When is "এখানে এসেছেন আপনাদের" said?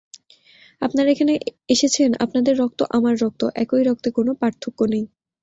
1.11-2.53